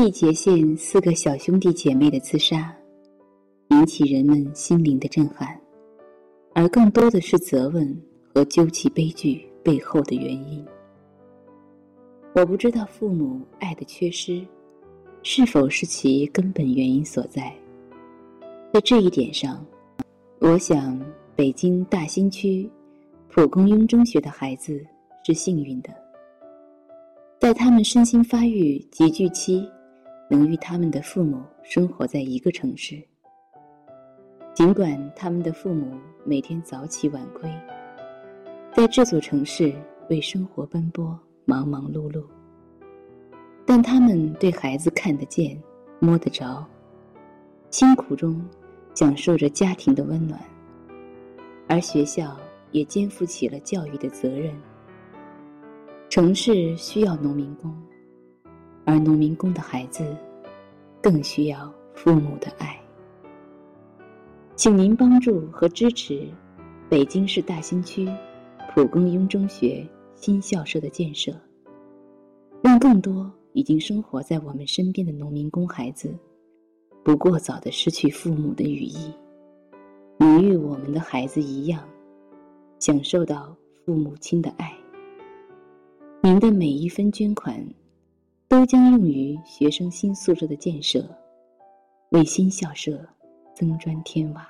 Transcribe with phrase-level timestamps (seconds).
[0.00, 2.72] 毕节县四个小兄弟姐妹的自杀，
[3.70, 5.60] 引起人们心灵的震撼，
[6.54, 8.00] 而更多的是责问
[8.32, 10.64] 和究其悲剧背后的原因。
[12.32, 14.46] 我不知道父母爱的缺失，
[15.24, 17.52] 是否是其根本原因所在。
[18.72, 19.66] 在这一点上，
[20.38, 20.96] 我想
[21.34, 22.70] 北京大兴区
[23.28, 24.80] 蒲公英中学的孩子
[25.24, 25.90] 是幸运的，
[27.40, 29.68] 在他们身心发育集聚期。
[30.30, 33.02] 能与他们的父母生活在一个城市，
[34.54, 37.50] 尽管他们的父母每天早起晚归，
[38.74, 39.72] 在这座城市
[40.10, 42.22] 为生活奔波，忙忙碌碌，
[43.64, 45.58] 但他们对孩子看得见、
[45.98, 46.62] 摸得着，
[47.70, 48.44] 辛苦中
[48.94, 50.38] 享受着家庭的温暖，
[51.66, 52.36] 而学校
[52.70, 54.54] 也肩负起了教育的责任。
[56.10, 57.74] 城市需要农民工。
[58.88, 60.16] 而农民工的孩子，
[61.02, 62.80] 更需要父母的爱。
[64.56, 66.26] 请您帮助和支持
[66.88, 68.08] 北京市大兴区
[68.72, 71.34] 蒲公英中学新校舍的建设，
[72.62, 76.10] 让更多已经生活在我们身边的农民工孩子，
[77.04, 79.12] 不过早的失去父母的羽翼，
[80.16, 81.86] 能与我们的孩子一样，
[82.78, 84.74] 享受到父母亲的爱。
[86.22, 87.62] 您的每一分捐款。
[88.48, 91.06] 都将用于学生新宿舍的建设，
[92.12, 92.98] 为新校舍
[93.54, 94.48] 增砖添瓦。